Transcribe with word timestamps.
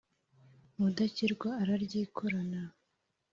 mudakirwa 0.79 1.49
araryikorana 1.61 2.59